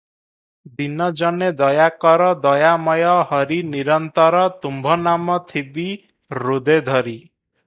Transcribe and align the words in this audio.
ଦୀନ 0.77 1.09
ଜନେ 1.19 1.49
ଦୟା 1.59 1.85
କର 2.05 2.29
ଦୟାମୟ 2.45 3.05
ହରି 3.35 3.61
ନିରନ୍ତର 3.75 4.41
ତୁମ୍ଭ 4.65 4.97
ନାମ 5.05 5.37
ଥିବି 5.53 5.87
ହୃଦେ 6.39 6.81
ଧରି।" 6.91 7.17